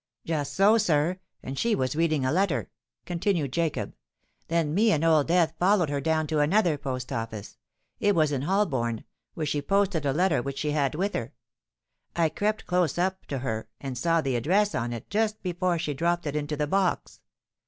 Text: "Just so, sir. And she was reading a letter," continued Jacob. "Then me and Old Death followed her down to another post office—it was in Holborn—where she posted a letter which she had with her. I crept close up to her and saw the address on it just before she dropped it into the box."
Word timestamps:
"Just 0.25 0.55
so, 0.55 0.79
sir. 0.79 1.19
And 1.43 1.59
she 1.59 1.75
was 1.75 1.95
reading 1.95 2.25
a 2.25 2.31
letter," 2.31 2.71
continued 3.05 3.53
Jacob. 3.53 3.93
"Then 4.47 4.73
me 4.73 4.91
and 4.91 5.03
Old 5.03 5.27
Death 5.27 5.53
followed 5.59 5.89
her 5.91 6.01
down 6.01 6.25
to 6.25 6.39
another 6.39 6.75
post 6.79 7.11
office—it 7.13 8.15
was 8.15 8.31
in 8.31 8.41
Holborn—where 8.41 9.45
she 9.45 9.61
posted 9.61 10.07
a 10.07 10.11
letter 10.11 10.41
which 10.41 10.57
she 10.57 10.71
had 10.71 10.95
with 10.95 11.13
her. 11.13 11.33
I 12.15 12.29
crept 12.29 12.65
close 12.65 12.97
up 12.97 13.27
to 13.27 13.37
her 13.45 13.67
and 13.79 13.95
saw 13.95 14.21
the 14.21 14.35
address 14.35 14.73
on 14.73 14.91
it 14.91 15.07
just 15.11 15.43
before 15.43 15.77
she 15.77 15.93
dropped 15.93 16.25
it 16.25 16.35
into 16.35 16.57
the 16.57 16.65
box." 16.65 17.21